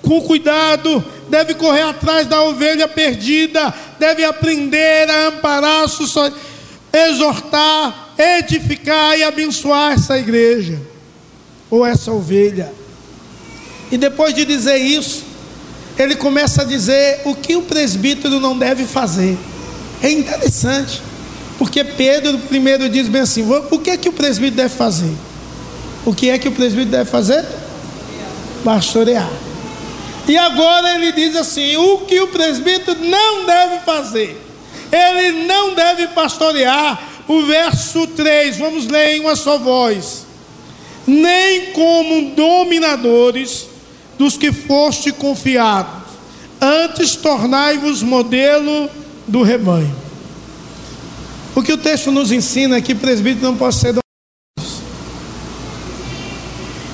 com 0.00 0.22
cuidado, 0.22 1.04
deve 1.28 1.52
correr 1.52 1.82
atrás 1.82 2.26
da 2.26 2.42
ovelha 2.42 2.88
perdida, 2.88 3.72
deve 3.98 4.24
aprender 4.24 5.10
a 5.10 5.26
amparar, 5.28 5.86
exortar, 6.94 8.14
edificar 8.16 9.18
e 9.18 9.24
abençoar 9.24 9.92
essa 9.92 10.16
igreja 10.16 10.80
ou 11.68 11.84
essa 11.84 12.12
ovelha. 12.12 12.72
E 13.90 13.98
depois 13.98 14.32
de 14.32 14.44
dizer 14.44 14.76
isso, 14.76 15.24
ele 15.98 16.14
começa 16.14 16.62
a 16.62 16.64
dizer 16.64 17.22
o 17.24 17.34
que 17.34 17.56
o 17.56 17.62
presbítero 17.62 18.40
não 18.40 18.56
deve 18.56 18.84
fazer. 18.84 19.36
É 20.02 20.10
interessante, 20.10 21.02
porque 21.58 21.82
Pedro 21.84 22.38
primeiro 22.38 22.88
diz 22.88 23.08
bem 23.08 23.22
assim: 23.22 23.44
o 23.70 23.78
que 23.78 23.90
é 23.90 23.96
que 23.96 24.08
o 24.08 24.12
presbítero 24.12 24.56
deve 24.56 24.74
fazer? 24.74 25.12
O 26.04 26.14
que 26.14 26.30
é 26.30 26.38
que 26.38 26.48
o 26.48 26.52
presbítero 26.52 26.90
deve 26.90 27.10
fazer? 27.10 27.44
Pastorear. 28.64 29.30
E 30.26 30.36
agora 30.36 30.94
ele 30.94 31.12
diz 31.12 31.36
assim: 31.36 31.76
o 31.76 31.98
que 31.98 32.20
o 32.20 32.28
presbítero 32.28 32.98
não 33.04 33.46
deve 33.46 33.80
fazer? 33.80 34.43
Ele 34.92 35.46
não 35.46 35.74
deve 35.74 36.08
pastorear. 36.08 37.10
O 37.26 37.46
verso 37.46 38.06
3, 38.08 38.58
vamos 38.58 38.86
ler 38.86 39.16
em 39.16 39.20
uma 39.20 39.34
só 39.34 39.58
voz. 39.58 40.26
Nem 41.06 41.72
como 41.72 42.34
dominadores 42.34 43.66
dos 44.18 44.36
que 44.36 44.52
foste 44.52 45.12
confiados, 45.12 46.04
antes 46.60 47.16
tornai-vos 47.16 48.02
modelo 48.02 48.88
do 49.26 49.42
rebanho. 49.42 49.94
O 51.54 51.62
que 51.62 51.72
o 51.72 51.78
texto 51.78 52.10
nos 52.10 52.32
ensina 52.32 52.76
é 52.76 52.80
que 52.80 52.94
presbítero 52.94 53.46
não 53.46 53.56
pode 53.56 53.76
ser 53.76 53.92
dominador. 53.92 54.02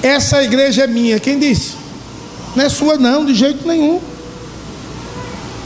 Essa 0.02 0.42
igreja 0.42 0.84
é 0.84 0.86
minha, 0.86 1.20
quem 1.20 1.38
disse? 1.38 1.74
Não 2.56 2.64
é 2.64 2.68
sua, 2.68 2.96
não, 2.96 3.24
de 3.24 3.34
jeito 3.34 3.66
nenhum. 3.66 4.00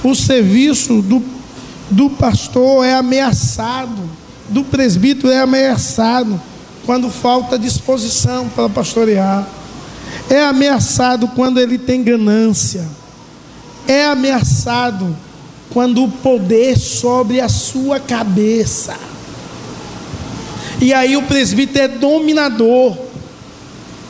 O 0.03 0.15
serviço 0.15 1.01
do, 1.01 1.23
do 1.91 2.11
pastor 2.11 2.85
é 2.85 2.95
ameaçado, 2.95 4.09
do 4.49 4.65
presbítero 4.65 5.31
é 5.31 5.41
ameaçado 5.41 6.41
quando 6.87 7.11
falta 7.11 7.59
disposição 7.59 8.49
para 8.49 8.69
pastorear, 8.69 9.47
é 10.29 10.43
ameaçado 10.43 11.29
quando 11.29 11.59
ele 11.59 11.79
tem 11.79 12.03
ganância, 12.03 12.87
é 13.87 14.05
ameaçado 14.07 15.17
quando 15.71 16.05
o 16.05 16.11
poder 16.11 16.79
sobre 16.79 17.41
a 17.41 17.49
sua 17.49 17.99
cabeça. 17.99 18.97
E 20.81 20.93
aí 20.93 21.17
o 21.17 21.23
presbítero 21.23 21.85
é 21.85 21.89
dominador. 21.89 22.97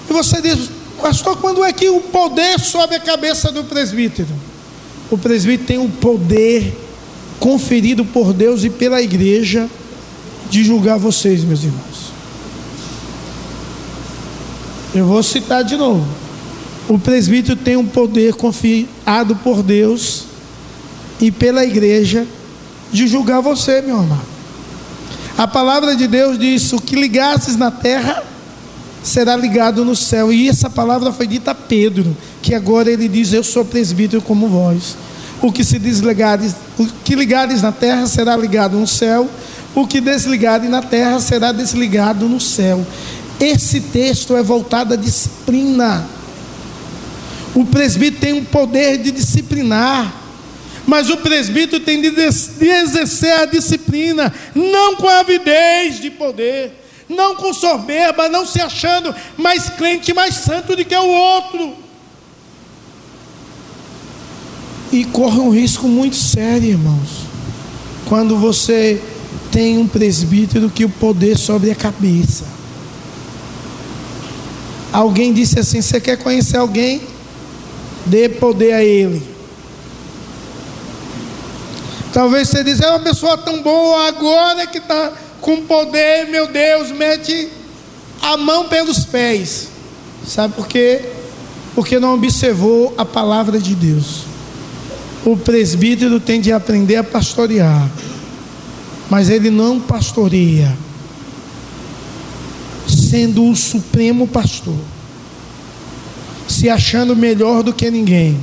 E 0.09 0.13
você 0.13 0.43
diz, 0.43 0.71
Pastor, 1.01 1.37
quando 1.37 1.65
é 1.65 1.73
que 1.73 1.89
o 1.89 2.01
poder 2.01 2.59
sobe 2.59 2.95
a 2.95 3.01
cabeça 3.01 3.53
do 3.53 3.65
presbítero? 3.65 4.29
O 5.11 5.19
presbítero 5.19 5.67
tem 5.67 5.79
o 5.79 5.89
poder 5.89 6.84
conferido 7.39 8.05
por 8.05 8.33
Deus 8.33 8.65
e 8.65 8.71
pela 8.71 9.03
igreja 9.03 9.69
de 10.51 10.65
julgar 10.65 10.99
vocês, 10.99 11.45
meus 11.45 11.63
irmãos. 11.63 12.13
Eu 14.95 15.07
vou 15.07 15.23
citar 15.23 15.65
de 15.65 15.77
novo. 15.77 16.07
O 16.89 16.99
presbítero 16.99 17.57
tem 17.57 17.77
um 17.77 17.87
poder 17.87 18.35
confiado 18.35 19.37
por 19.37 19.63
Deus 19.63 20.25
e 21.21 21.31
pela 21.31 21.65
igreja 21.65 22.27
de 22.93 23.07
julgar 23.07 23.41
você, 23.41 23.81
meu 23.81 23.99
amado. 23.99 24.35
A 25.37 25.49
palavra 25.49 25.97
de 25.97 26.07
Deus 26.07 26.39
diz: 26.39 26.73
o 26.73 26.81
que 26.81 26.95
ligasses 26.95 27.57
na 27.57 27.71
terra 27.71 28.23
será 29.03 29.37
ligado 29.37 29.85
no 29.85 29.97
céu. 29.97 30.33
E 30.33 30.49
essa 30.49 30.71
palavra 30.71 31.13
foi 31.13 31.27
dita 31.27 31.51
a 31.51 31.55
Pedro, 31.55 32.17
que 32.41 32.55
agora 32.55 32.91
ele 32.91 33.09
diz: 33.09 33.33
Eu 33.33 33.45
sou 33.45 33.65
presbítero 33.65 34.23
como 34.23 34.49
vós. 34.49 34.97
O 35.43 35.53
que 35.53 35.65
se 35.65 35.79
desligares, 35.79 36.55
o 36.79 36.87
que 36.87 37.15
ligares 37.15 37.63
na 37.63 37.73
terra 37.73 38.07
será 38.07 38.37
ligado 38.37 38.79
no 38.79 38.87
céu, 38.87 39.29
o 39.75 39.87
que 39.87 40.01
desligares 40.01 40.69
na 40.71 40.81
terra 40.81 41.21
será 41.21 41.53
desligado 41.53 42.29
no 42.29 42.41
céu. 42.41 42.85
Esse 43.39 43.81
texto 43.81 44.37
é 44.37 44.43
voltado 44.43 44.95
à 44.95 44.97
disciplina. 44.97 46.07
O 47.55 47.65
presbítero 47.65 48.21
tem 48.21 48.33
um 48.33 48.45
poder 48.45 48.99
de 48.99 49.11
disciplinar, 49.11 50.13
mas 50.87 51.11
o 51.11 51.19
presbítero 51.19 51.83
tem 51.83 52.01
de 52.01 52.09
exercer 52.09 53.33
a 53.33 53.45
disciplina, 53.45 54.33
não 54.55 54.97
com 54.97 55.09
avidez 55.09 56.01
de 56.01 56.11
poder 56.11 56.85
não 57.09 57.37
com 57.37 57.53
soberba, 57.53 58.29
não 58.29 58.47
se 58.47 58.61
achando 58.61 59.15
mais 59.37 59.69
crente, 59.71 60.13
mais 60.13 60.35
santo 60.37 60.75
do 60.75 60.85
que 60.85 60.97
o 60.97 61.07
outro. 61.07 61.84
E 64.95 65.05
corre 65.07 65.41
um 65.41 65.51
risco 65.51 65.89
muito 65.89 66.15
sério, 66.15 66.69
irmãos, 66.69 67.27
quando 68.07 68.37
você 68.37 69.03
tem 69.51 69.77
um 69.77 69.89
presbítero 69.89 70.71
que 70.71 70.85
o 70.85 70.89
poder 70.89 71.37
sobre 71.37 71.73
a 71.73 71.75
cabeça. 71.75 72.45
Alguém 74.93 75.33
disse 75.33 75.59
assim: 75.59 75.83
Você 75.83 76.01
quer 76.01 76.19
conhecer 76.19 76.59
alguém? 76.59 77.01
Dê 78.07 78.29
poder 78.29 78.73
a 78.73 78.85
ele. 78.85 79.21
Talvez 82.13 82.49
você 82.49 82.63
diz: 82.63 82.79
É 82.79 82.89
uma 82.89 83.01
pessoa 83.01 83.37
tão 83.37 83.63
boa 83.63 84.07
agora 84.07 84.65
que 84.65 84.79
está 84.79 85.13
com 85.41 85.63
poder, 85.63 86.29
meu 86.29 86.47
Deus, 86.47 86.93
mete 86.93 87.49
a 88.23 88.37
mão 88.37 88.69
pelos 88.69 89.05
pés. 89.05 89.71
Sabe 90.25 90.55
por 90.55 90.69
quê? 90.69 91.01
Porque 91.75 91.99
não 91.99 92.15
observou 92.15 92.95
a 92.97 93.05
palavra 93.05 93.59
de 93.59 93.75
Deus. 93.75 94.34
O 95.25 95.37
presbítero 95.37 96.21
tem 96.21 96.41
de 96.41 96.53
aprender 96.53 96.97
a 96.97 97.05
pastorear, 97.05 97.91
mas 99.09 99.31
ele 99.31 99.51
não 99.51 99.81
pastoreia, 99.81 100.77
sendo 102.87 103.49
o 103.49 103.57
supremo 103.57 104.29
pastor, 104.29 104.79
se 106.47 106.69
achando 106.69 107.17
melhor 107.17 107.63
do 107.63 107.73
que 107.73 107.91
ninguém, 107.91 108.39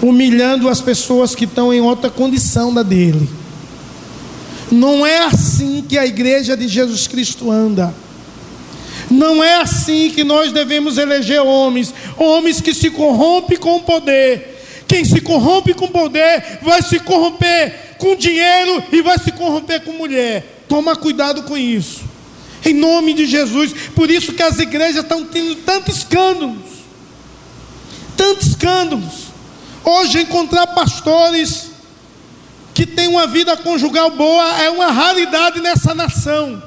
humilhando 0.00 0.68
as 0.68 0.80
pessoas 0.80 1.34
que 1.34 1.44
estão 1.44 1.72
em 1.72 1.80
outra 1.80 2.08
condição 2.08 2.72
da 2.72 2.82
dele 2.82 3.42
não 4.72 5.04
é 5.04 5.18
assim 5.18 5.84
que 5.86 5.98
a 5.98 6.06
igreja 6.06 6.56
de 6.56 6.66
Jesus 6.66 7.06
Cristo 7.06 7.50
anda. 7.50 7.94
Não 9.10 9.44
é 9.44 9.56
assim 9.56 10.10
que 10.10 10.24
nós 10.24 10.50
devemos 10.50 10.96
eleger 10.96 11.42
homens, 11.42 11.92
homens 12.16 12.60
que 12.60 12.72
se 12.72 12.90
corrompem 12.90 13.58
com 13.58 13.76
o 13.76 13.82
poder. 13.82 14.51
Quem 14.92 15.06
se 15.06 15.22
corrompe 15.22 15.72
com 15.72 15.88
poder 15.88 16.58
vai 16.60 16.82
se 16.82 17.00
corromper 17.00 17.96
com 17.96 18.14
dinheiro 18.14 18.84
e 18.92 19.00
vai 19.00 19.18
se 19.18 19.32
corromper 19.32 19.82
com 19.82 19.92
mulher. 19.92 20.64
Toma 20.68 20.94
cuidado 20.94 21.44
com 21.44 21.56
isso. 21.56 22.02
Em 22.62 22.74
nome 22.74 23.14
de 23.14 23.24
Jesus. 23.24 23.72
Por 23.94 24.10
isso 24.10 24.34
que 24.34 24.42
as 24.42 24.58
igrejas 24.58 25.02
estão 25.02 25.24
tendo 25.24 25.56
tantos 25.62 25.96
escândalos. 25.96 26.58
Tantos 28.18 28.48
escândalos. 28.48 29.28
Hoje 29.82 30.20
encontrar 30.20 30.66
pastores 30.66 31.70
que 32.74 32.84
tem 32.84 33.08
uma 33.08 33.26
vida 33.26 33.56
conjugal 33.56 34.10
boa 34.10 34.60
é 34.60 34.68
uma 34.68 34.88
raridade 34.88 35.58
nessa 35.62 35.94
nação. 35.94 36.62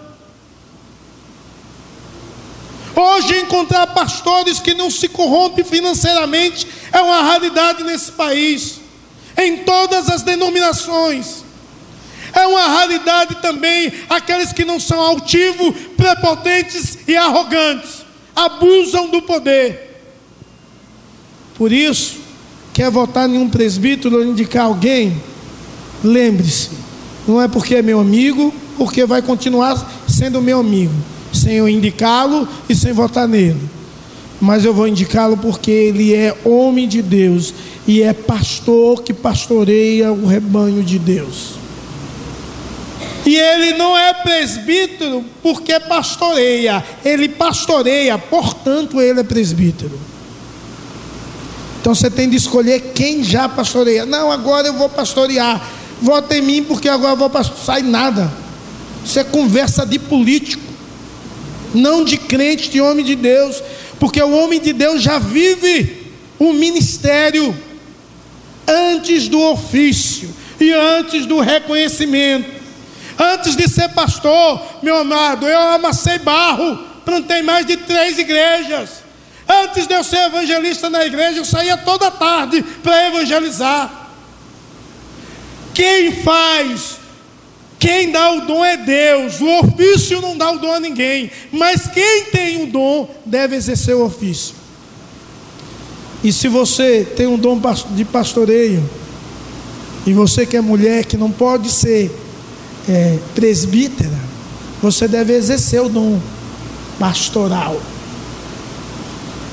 Hoje, 2.96 3.40
encontrar 3.40 3.88
pastores 3.88 4.60
que 4.60 4.74
não 4.74 4.90
se 4.90 5.08
corrompem 5.08 5.66
financeiramente 5.66 6.68
é 6.92 7.02
uma 7.02 7.22
raridade 7.22 7.84
nesse 7.84 8.12
país, 8.12 8.80
em 9.38 9.58
todas 9.58 10.10
as 10.10 10.22
denominações. 10.22 11.44
É 12.34 12.48
uma 12.48 12.68
raridade 12.68 13.36
também 13.36 13.92
aqueles 14.10 14.52
que 14.54 14.66
não 14.66 14.80
são 14.80 15.00
altivos, 15.00 15.76
prepotentes 15.98 16.98
e 17.08 17.16
arrogantes, 17.16 18.06
abusam 18.36 19.10
do 19.10 19.22
poder. 19.22 20.02
Por 21.56 21.72
isso, 21.72 22.18
quer 22.74 22.90
votar 22.90 23.30
em 23.30 23.38
um 23.38 23.50
presbítero 23.50 24.18
ou 24.18 24.24
indicar 24.24 24.66
alguém, 24.66 25.22
Lembre-se, 26.06 26.70
não 27.28 27.42
é 27.42 27.48
porque 27.48 27.76
é 27.76 27.82
meu 27.82 28.00
amigo, 28.00 28.54
porque 28.78 29.06
vai 29.06 29.24
continuar 29.24 29.92
sendo 30.08 30.40
meu 30.40 30.60
amigo, 30.60 30.94
sem 31.36 31.54
eu 31.54 31.70
indicá-lo 31.70 32.48
e 32.68 32.76
sem 32.76 32.94
votar 32.94 33.28
nele. 33.28 33.62
Mas 34.40 34.66
eu 34.66 34.74
vou 34.74 34.88
indicá-lo 34.88 35.38
porque 35.38 35.72
ele 35.72 36.14
é 36.14 36.36
homem 36.44 36.88
de 36.88 37.02
Deus 37.02 37.54
e 37.88 38.02
é 38.02 38.14
pastor 38.14 39.04
que 39.04 39.14
pastoreia 39.14 40.12
o 40.12 40.26
rebanho 40.26 40.84
de 40.84 40.98
Deus. 40.98 41.56
E 43.26 43.36
ele 43.36 43.74
não 43.74 43.98
é 43.98 44.14
presbítero 44.14 45.26
porque 45.42 45.80
pastoreia, 45.80 46.84
ele 47.04 47.28
pastoreia, 47.28 48.18
portanto 48.18 49.02
ele 49.02 49.20
é 49.20 49.24
presbítero. 49.24 50.00
Então 51.82 51.94
você 51.94 52.10
tem 52.10 52.30
de 52.30 52.36
escolher 52.36 52.94
quem 52.94 53.24
já 53.24 53.48
pastoreia. 53.48 54.06
Não, 54.06 54.32
agora 54.32 54.68
eu 54.68 54.74
vou 54.74 54.90
pastorear. 54.90 55.70
Vota 56.02 56.36
em 56.36 56.42
mim 56.42 56.64
porque 56.64 56.90
agora 56.90 57.14
eu 57.14 57.18
vou 57.18 57.30
passar. 57.30 57.56
Sai 57.64 57.84
nada. 57.84 58.32
Isso 59.04 59.20
é 59.20 59.24
conversa 59.24 59.86
de 59.86 60.00
político, 60.00 60.64
não 61.76 62.04
de 62.04 62.18
crente, 62.18 62.70
de 62.70 62.82
homem 62.82 63.06
de 63.06 63.16
Deus, 63.16 63.62
porque 64.00 64.22
o 64.22 64.32
homem 64.32 64.60
de 64.60 64.74
Deus 64.74 65.02
já 65.02 65.20
vive 65.20 66.12
o 66.40 66.54
ministério 66.54 67.56
antes 68.68 69.28
do 69.28 69.40
ofício 69.42 70.34
e 70.60 70.72
antes 70.72 71.26
do 71.26 71.40
reconhecimento. 71.40 72.56
Antes 73.18 73.56
de 73.56 73.68
ser 73.68 73.90
pastor, 73.90 74.62
meu 74.82 74.98
amado, 74.98 75.48
eu 75.48 75.60
amassei 75.60 76.20
barro, 76.20 76.78
plantei 77.06 77.42
mais 77.42 77.66
de 77.66 77.78
três 77.78 78.18
igrejas. 78.18 79.06
Antes 79.48 79.88
de 79.88 79.94
eu 79.94 80.04
ser 80.04 80.26
evangelista 80.26 80.90
na 80.90 81.06
igreja, 81.06 81.40
eu 81.40 81.46
saía 81.46 81.78
toda 81.78 82.12
tarde 82.12 82.64
para 82.84 83.08
evangelizar. 83.08 84.10
Quem 85.74 86.12
faz, 86.24 86.98
quem 87.80 88.12
dá 88.12 88.32
o 88.32 88.42
dom 88.42 88.64
é 88.64 88.78
Deus. 88.78 89.40
O 89.42 89.60
ofício 89.60 90.22
não 90.22 90.38
dá 90.38 90.52
o 90.52 90.60
dom 90.60 90.74
a 90.74 90.80
ninguém. 90.80 91.30
Mas 91.52 91.88
quem 91.88 92.26
tem 92.26 92.64
o 92.64 92.68
dom 92.68 93.10
deve 93.26 93.56
exercer 93.56 93.96
o 93.96 94.06
ofício. 94.06 94.56
E 96.24 96.32
se 96.34 96.48
você 96.48 97.06
tem 97.16 97.28
um 97.28 97.38
dom 97.38 97.62
de 97.92 98.06
pastoreio, 98.06 98.84
e 100.08 100.14
você 100.14 100.46
que 100.46 100.58
é 100.58 100.62
mulher, 100.62 101.06
que 101.06 101.18
não 101.18 101.32
pode 101.32 101.70
ser 101.70 102.12
é, 102.88 103.18
presbítera, 103.34 104.18
você 104.82 105.08
deve 105.08 105.34
exercer 105.34 105.82
o 105.82 105.90
dom 105.90 106.20
pastoral. 107.00 107.80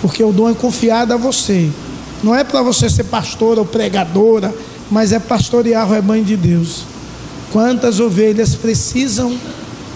Porque 0.00 0.22
o 0.22 0.32
dom 0.32 0.48
é 0.48 0.54
confiado 0.54 1.12
a 1.12 1.16
você. 1.16 1.70
Não 2.22 2.34
é 2.34 2.44
para 2.44 2.62
você 2.62 2.88
ser 2.88 3.04
pastora 3.04 3.60
ou 3.60 3.66
pregadora, 3.66 4.54
mas 4.90 5.12
é 5.12 5.18
pastorear 5.18 5.86
o 5.86 5.92
rebanho 5.92 6.24
de 6.24 6.36
Deus. 6.36 6.91
Quantas 7.52 8.00
ovelhas 8.00 8.54
precisam 8.54 9.38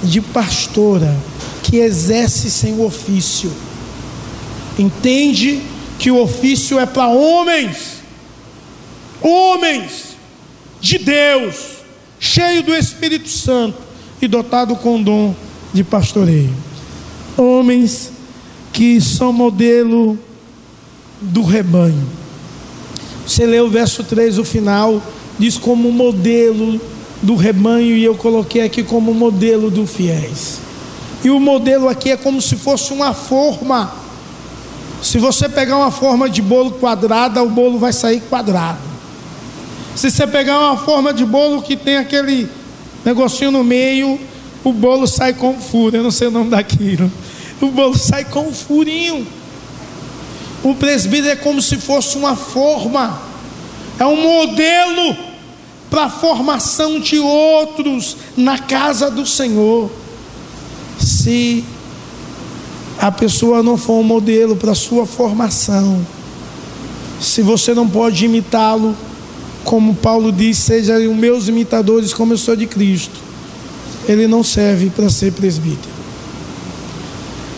de 0.03 0.21
pastora 0.21 1.17
que 1.63 1.79
exerce 1.79 2.51
sem 2.51 2.75
o 2.75 2.85
ofício? 2.85 3.51
Entende 4.79 5.63
que 5.99 6.11
o 6.11 6.21
ofício 6.21 6.79
é 6.79 6.85
para 6.85 7.09
homens, 7.09 8.03
homens 9.23 10.17
de 10.83 10.99
Deus, 10.99 11.77
cheio 12.21 12.63
do 12.63 12.75
Espírito 12.75 13.31
Santo 13.31 13.79
e 14.21 14.29
dotado 14.29 14.77
com 14.77 15.03
dom 15.03 15.35
de 15.73 15.83
pastoreio. 15.83 16.55
Homens 17.39 18.13
que 18.71 19.01
são 19.01 19.33
modelo 19.33 20.19
do 21.23 21.43
rebanho. 21.43 22.07
Você 23.27 23.47
lê 23.47 23.59
o 23.61 23.71
verso 23.71 24.05
3, 24.05 24.39
o 24.39 24.45
final, 24.45 25.03
diz 25.39 25.57
como 25.57 25.91
modelo 25.91 26.79
do 27.23 27.35
rebanho, 27.35 27.97
e 27.97 28.05
eu 28.05 28.15
coloquei 28.15 28.63
aqui 28.63 28.83
como 28.83 29.13
modelo 29.15 29.71
do 29.71 29.87
fiéis. 29.87 30.61
E 31.25 31.31
o 31.31 31.41
modelo 31.41 31.89
aqui 31.89 32.11
é 32.11 32.17
como 32.17 32.41
se 32.41 32.57
fosse 32.57 32.93
uma 32.93 33.13
forma. 33.13 33.93
Se 35.03 35.19
você 35.19 35.49
pegar 35.49 35.77
uma 35.77 35.91
forma 35.91 36.29
de 36.29 36.43
bolo 36.43 36.73
quadrada, 36.73 37.43
o 37.43 37.49
bolo 37.49 37.79
vai 37.79 37.93
sair 37.93 38.21
quadrado. 38.29 38.79
Se 39.95 40.11
você 40.11 40.27
pegar 40.27 40.59
uma 40.59 40.77
forma 40.77 41.13
de 41.13 41.25
bolo 41.25 41.63
que 41.63 41.77
tem 41.77 41.97
aquele 41.97 42.49
negocinho 43.05 43.51
no 43.51 43.65
meio, 43.65 44.19
o 44.63 44.73
bolo 44.73 45.07
sai 45.07 45.33
com 45.33 45.55
furo. 45.59 45.97
Eu 45.97 46.03
não 46.03 46.11
sei 46.11 46.29
o 46.29 46.31
nome 46.31 46.51
daquilo 46.51 47.11
o 47.61 47.71
bolo 47.71 47.97
sai 47.97 48.25
com 48.25 48.53
furinho. 48.53 49.27
O 50.63 50.75
presbítero 50.75 51.31
é 51.31 51.37
como 51.37 51.63
se 51.63 51.77
fosse 51.77 52.17
uma 52.17 52.35
forma, 52.35 53.21
é 53.99 54.05
um 54.05 54.21
modelo 54.21 55.17
para 55.91 56.05
a 56.05 56.11
formação 56.11 56.99
de 56.99 57.19
outros 57.19 58.17
na 58.37 58.59
casa 58.59 59.11
do 59.11 59.25
Senhor. 59.25 59.91
Se 60.99 61.65
a 62.99 63.13
pessoa 63.13 63.63
não 63.63 63.77
for 63.77 64.01
um 64.01 64.03
modelo 64.03 64.57
para 64.57 64.75
sua 64.75 65.07
formação, 65.07 66.05
se 67.21 67.43
você 67.43 67.75
não 67.75 67.89
pode 67.89 68.25
imitá-lo, 68.25 68.97
como 69.65 69.95
Paulo 69.95 70.31
diz, 70.31 70.59
sejam 70.59 71.15
meus 71.15 71.49
imitadores, 71.49 72.15
como 72.15 72.33
eu 72.33 72.39
sou 72.39 72.57
de 72.57 72.67
Cristo, 72.67 73.21
ele 74.09 74.27
não 74.27 74.43
serve 74.43 74.91
para 74.91 75.11
ser 75.11 75.33
presbítero. 75.33 75.97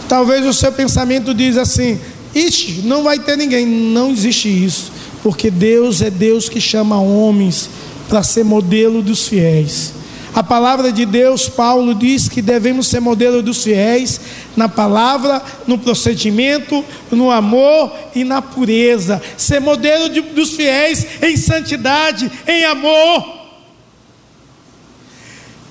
Talvez 0.08 0.46
o 0.46 0.54
seu 0.54 0.72
pensamento 0.72 1.34
diz 1.34 1.58
assim: 1.58 2.00
Ixi, 2.34 2.82
não 2.84 3.02
vai 3.02 3.18
ter 3.18 3.36
ninguém. 3.36 3.66
Não 3.66 4.10
existe 4.10 4.48
isso, 4.48 4.90
porque 5.22 5.50
Deus 5.50 6.00
é 6.00 6.10
Deus 6.10 6.48
que 6.48 6.60
chama 6.60 6.98
homens 6.98 7.68
para 8.08 8.22
ser 8.22 8.44
modelo 8.44 9.02
dos 9.02 9.28
fiéis. 9.28 9.94
A 10.34 10.42
palavra 10.42 10.92
de 10.92 11.04
Deus, 11.04 11.48
Paulo 11.48 11.94
diz 11.94 12.28
que 12.28 12.40
devemos 12.40 12.86
ser 12.86 13.00
modelo 13.00 13.42
dos 13.42 13.62
fiéis 13.62 14.20
na 14.56 14.68
palavra, 14.68 15.42
no 15.66 15.78
procedimento, 15.78 16.84
no 17.10 17.30
amor 17.30 17.92
e 18.14 18.24
na 18.24 18.40
pureza. 18.40 19.20
Ser 19.36 19.60
modelo 19.60 20.08
de, 20.08 20.20
dos 20.20 20.50
fiéis 20.50 21.06
em 21.22 21.36
santidade, 21.36 22.30
em 22.46 22.64
amor. 22.64 23.38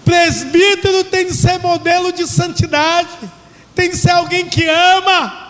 Presbítero 0.04 1.04
tem 1.06 1.26
de 1.26 1.34
ser 1.34 1.60
modelo 1.60 2.12
de 2.12 2.28
santidade 2.28 3.10
tem 3.78 3.92
que 3.92 3.96
ser 3.96 4.10
alguém 4.10 4.44
que 4.48 4.68
ama, 4.68 5.47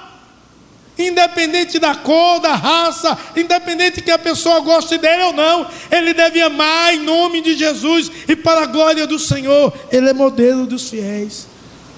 independente 0.98 1.80
da 1.80 1.96
cor, 1.96 2.40
da 2.40 2.56
raça, 2.56 3.18
independente 3.36 4.02
que 4.02 4.12
a 4.12 4.18
pessoa 4.18 4.60
goste 4.62 4.98
dele 4.98 5.24
ou 5.24 5.34
não, 5.34 5.68
ele 5.92 6.14
deve 6.14 6.42
amar 6.42 6.94
em 6.94 7.00
nome 7.00 7.42
de 7.42 7.56
Jesus 7.56 8.12
e 8.28 8.36
para 8.36 8.64
a 8.64 8.66
glória 8.66 9.06
do 9.06 9.20
Senhor. 9.20 9.74
Ele 9.92 10.10
é 10.10 10.14
modelo 10.14 10.66
dos 10.66 10.90
fiéis. 10.90 11.48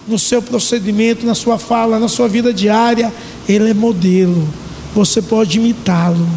No 0.08 0.18
seu 0.18 0.42
procedimento, 0.42 1.26
na 1.26 1.36
sua 1.36 1.60
fala, 1.60 2.00
na 2.00 2.08
sua 2.08 2.28
vida 2.28 2.54
diária, 2.54 3.14
ele 3.48 3.70
é 3.70 3.74
modelo. 3.74 4.48
Você 4.94 5.22
pode 5.22 5.58
imitá-lo 5.58 6.28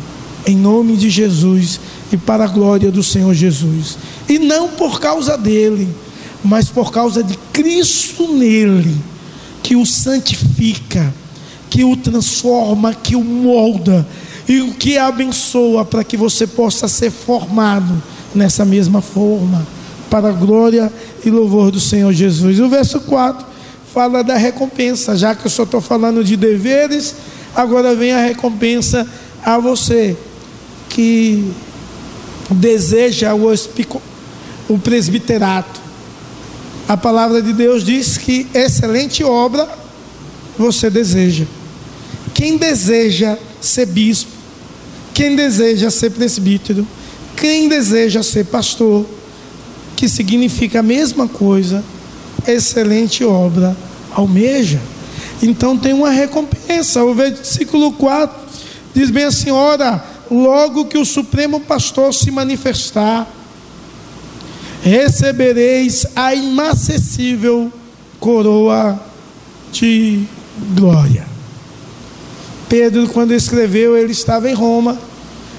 em 0.47 0.57
nome 0.57 0.97
de 0.97 1.09
Jesus 1.09 1.81
e 2.13 2.17
para 2.17 2.45
a 2.45 2.49
glória 2.49 2.91
do 2.91 3.03
Senhor 3.03 3.33
Jesus. 3.35 3.97
E 4.29 4.39
não 4.39 4.69
por 4.69 5.01
causa 5.01 5.37
dele, 5.39 5.89
mas 6.45 6.69
por 6.69 6.93
causa 6.93 7.23
de 7.23 7.37
Cristo 7.53 8.33
nele 8.33 8.95
que 9.63 9.77
o 9.77 9.87
santifica, 9.87 11.15
que 11.73 11.83
o 11.85 11.97
transforma, 11.97 12.93
que 12.93 13.17
o 13.17 13.25
molda 13.25 14.07
e 14.47 14.61
o 14.61 14.75
que 14.75 14.99
abençoa 14.99 15.87
para 15.87 16.05
que 16.05 16.19
você 16.19 16.47
possa 16.47 16.87
ser 16.87 17.11
formado 17.11 18.03
nessa 18.35 18.63
mesma 18.65 19.01
forma, 19.01 19.67
para 20.11 20.29
a 20.29 20.33
glória 20.33 20.93
e 21.25 21.31
louvor 21.31 21.71
do 21.71 21.81
Senhor 21.81 22.13
Jesus. 22.13 22.61
O 22.61 22.69
verso 22.69 23.01
4 23.01 23.47
fala 23.95 24.23
da 24.23 24.37
recompensa, 24.37 25.17
já 25.17 25.35
que 25.35 25.47
eu 25.47 25.51
só 25.51 25.63
estou 25.63 25.81
falando 25.81 26.23
de 26.23 26.37
deveres, 26.37 27.15
agora 27.57 27.95
vem 27.95 28.13
a 28.13 28.21
recompensa 28.21 29.09
a 29.43 29.57
você 29.57 30.15
que 30.91 31.51
deseja 32.51 33.35
o, 33.35 33.51
o 34.69 34.79
presbiterato 34.79 35.81
a 36.89 36.97
palavra 36.97 37.41
de 37.41 37.55
Deus 37.55 37.85
diz 37.85 38.19
que 38.19 38.47
excelente 38.53 39.25
obra 39.25 39.67
você 40.59 40.91
deseja. 40.91 41.47
Quem 42.43 42.57
deseja 42.57 43.39
ser 43.61 43.87
bispo, 43.87 44.33
quem 45.15 45.37
deseja 45.37 45.93
ser 45.93 46.11
presbítero, 46.11 46.85
quem 47.37 47.69
deseja 47.69 48.21
ser 48.21 48.47
pastor, 48.47 49.07
que 49.95 50.09
significa 50.09 50.81
a 50.81 50.83
mesma 50.83 51.29
coisa, 51.29 51.85
excelente 52.45 53.23
obra 53.23 53.77
almeja. 54.11 54.81
Então 55.41 55.79
tem 55.79 55.93
uma 55.93 56.11
recompensa. 56.11 57.05
O 57.05 57.15
versículo 57.15 57.93
4 57.93 58.37
diz 58.93 59.09
bem 59.09 59.23
assim: 59.23 59.53
ora, 59.53 60.05
logo 60.29 60.87
que 60.87 60.99
o 60.99 61.05
Supremo 61.05 61.61
Pastor 61.61 62.13
se 62.13 62.33
manifestar, 62.33 63.33
recebereis 64.83 66.07
a 66.17 66.35
inacessível 66.35 67.73
coroa 68.19 69.01
de 69.71 70.25
glória. 70.75 71.32
Pedro, 72.73 73.07
quando 73.07 73.35
escreveu, 73.35 73.95
ele 73.99 74.13
estava 74.13 74.51
em 74.51 74.55
Roma, 74.55 74.99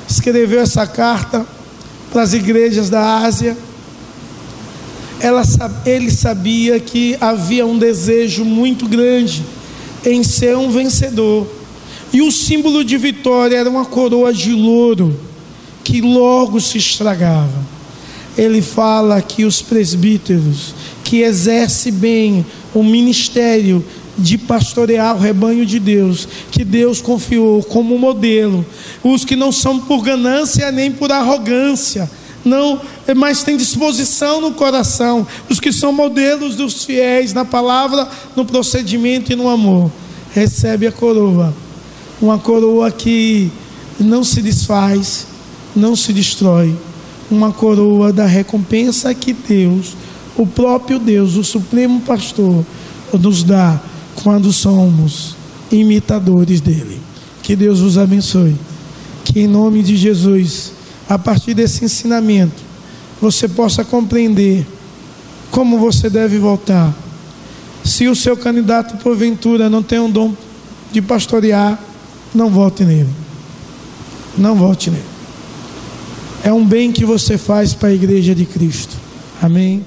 escreveu 0.09 0.59
essa 0.59 0.87
carta 0.87 1.45
para 2.11 2.23
as 2.23 2.33
igrejas 2.33 2.89
da 2.89 3.19
Ásia. 3.19 3.55
Ela, 5.19 5.43
ele 5.85 6.09
sabia 6.09 6.79
que 6.79 7.15
havia 7.21 7.67
um 7.67 7.77
desejo 7.77 8.43
muito 8.43 8.87
grande 8.87 9.43
em 10.03 10.23
ser 10.23 10.57
um 10.57 10.71
vencedor. 10.71 11.47
E 12.11 12.23
o 12.23 12.31
símbolo 12.31 12.83
de 12.83 12.97
vitória 12.97 13.57
era 13.57 13.69
uma 13.69 13.85
coroa 13.85 14.33
de 14.33 14.51
louro 14.51 15.15
que 15.83 16.01
logo 16.01 16.59
se 16.59 16.79
estragava 16.79 17.73
ele 18.37 18.61
fala 18.61 19.21
que 19.21 19.45
os 19.45 19.61
presbíteros 19.61 20.73
que 21.03 21.21
exercem 21.21 21.93
bem 21.93 22.45
o 22.73 22.83
ministério 22.83 23.83
de 24.17 24.37
pastorear 24.37 25.15
o 25.15 25.19
rebanho 25.19 25.65
de 25.65 25.79
Deus, 25.79 26.27
que 26.51 26.63
Deus 26.63 27.01
confiou 27.01 27.63
como 27.63 27.97
modelo, 27.97 28.65
os 29.03 29.25
que 29.25 29.35
não 29.35 29.51
são 29.51 29.79
por 29.79 30.03
ganância 30.03 30.71
nem 30.71 30.91
por 30.91 31.11
arrogância, 31.11 32.09
não, 32.45 32.79
mas 33.15 33.41
tem 33.41 33.55
disposição 33.55 34.41
no 34.41 34.51
coração, 34.51 35.25
os 35.49 35.59
que 35.59 35.71
são 35.71 35.93
modelos 35.93 36.55
dos 36.55 36.83
fiéis 36.83 37.33
na 37.33 37.45
palavra, 37.45 38.07
no 38.35 38.45
procedimento 38.45 39.31
e 39.31 39.35
no 39.35 39.49
amor, 39.49 39.91
recebe 40.33 40.85
a 40.85 40.91
coroa, 40.91 41.53
uma 42.21 42.37
coroa 42.37 42.91
que 42.91 43.49
não 43.99 44.23
se 44.23 44.41
desfaz, 44.41 45.27
não 45.75 45.95
se 45.95 46.11
destrói, 46.11 46.75
uma 47.31 47.51
coroa 47.51 48.11
da 48.11 48.25
recompensa 48.25 49.13
que 49.13 49.33
Deus, 49.33 49.95
o 50.35 50.45
próprio 50.45 50.99
Deus, 50.99 51.35
o 51.35 51.43
Supremo 51.43 52.01
Pastor, 52.01 52.65
nos 53.13 53.43
dá 53.43 53.79
quando 54.21 54.51
somos 54.51 55.35
imitadores 55.71 56.61
dele. 56.61 56.99
Que 57.41 57.55
Deus 57.55 57.79
os 57.79 57.97
abençoe. 57.97 58.55
Que 59.23 59.41
em 59.41 59.47
nome 59.47 59.81
de 59.81 59.95
Jesus, 59.95 60.71
a 61.09 61.17
partir 61.17 61.53
desse 61.53 61.83
ensinamento, 61.85 62.61
você 63.21 63.47
possa 63.47 63.83
compreender 63.83 64.65
como 65.51 65.77
você 65.77 66.09
deve 66.09 66.37
voltar. 66.37 66.93
Se 67.83 68.07
o 68.07 68.15
seu 68.15 68.35
candidato, 68.37 68.97
porventura, 68.97 69.69
não 69.69 69.83
tem 69.83 69.99
um 69.99 70.09
dom 70.09 70.33
de 70.91 71.01
pastorear, 71.01 71.79
não 72.33 72.49
vote 72.49 72.83
nele. 72.83 73.09
Não 74.37 74.55
vote 74.55 74.89
nele. 74.89 75.03
É 76.43 76.51
um 76.51 76.65
bem 76.65 76.91
que 76.91 77.05
você 77.05 77.37
faz 77.37 77.73
para 77.73 77.89
a 77.89 77.93
igreja 77.93 78.33
de 78.35 78.45
Cristo. 78.45 78.95
Amém. 79.41 79.83